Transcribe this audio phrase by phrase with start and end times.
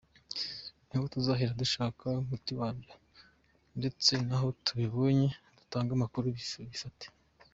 [0.87, 2.93] Niho tuzahera dushaka umuti wabyo
[3.77, 5.27] ndetse naho tubibonye
[5.57, 7.05] dutange amakuru bifatwe.